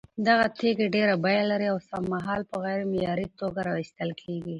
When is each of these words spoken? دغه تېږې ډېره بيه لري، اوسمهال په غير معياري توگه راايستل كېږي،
دغه 0.27 0.45
تېږې 0.59 0.87
ډېره 0.95 1.15
بيه 1.23 1.43
لري، 1.51 1.67
اوسمهال 1.71 2.41
په 2.49 2.55
غير 2.65 2.79
معياري 2.91 3.27
توگه 3.39 3.61
راايستل 3.69 4.09
كېږي، 4.21 4.49